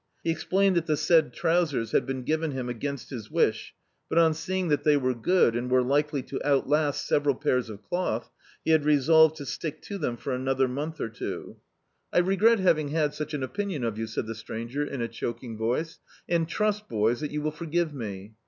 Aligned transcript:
He 0.23 0.31
explained 0.31 0.75
that 0.77 0.87
the 0.87 0.97
said 0.97 1.31
trousers 1.31 1.91
had 1.91 2.07
been 2.07 2.25
^ven 2.25 2.53
him 2.53 2.69
against 2.69 3.11
his 3.11 3.29
wish, 3.29 3.75
but 4.09 4.17
on 4.17 4.33
seeing 4.33 4.69
that 4.69 4.83
they 4.83 4.97
were 4.97 5.13
good, 5.13 5.55
and 5.55 5.69
were 5.69 5.83
likely 5.83 6.23
to 6.23 6.41
outlast 6.43 7.05
several 7.05 7.35
pairs 7.35 7.69
of 7.69 7.83
cloth, 7.83 8.31
he 8.65 8.71
had 8.71 8.83
re 8.83 8.99
solved 8.99 9.35
to 9.35 9.45
stick 9.45 9.79
to 9.83 9.99
them 9.99 10.17
for 10.17 10.33
another 10.33 10.67
month 10.67 10.99
or 10.99 11.09
two. 11.09 11.21
Do.icdt, 11.21 11.37
Google 11.37 11.55
The 11.55 11.65
Autobiography 11.67 11.83
of 11.83 11.87
a 11.87 11.93
Super 11.93 12.17
Tramp 12.17 12.25
"I 12.25 12.29
regret 12.31 12.59
having 12.59 12.87
had 12.87 13.13
such 13.13 13.33
an 13.35 13.43
opinion 13.43 13.83
of 13.83 13.97
you," 13.99 14.07
said 14.07 14.25
the 14.25 14.33
stranger, 14.35 14.83
in 14.83 15.01
a 15.03 15.07
choking 15.07 15.57
voice, 15.59 15.99
"and 16.27 16.49
trust, 16.49 16.89
boys, 16.89 17.19
that 17.19 17.31
you 17.31 17.41
will 17.43 17.51
forgive 17.51 17.93
me." 17.93 18.33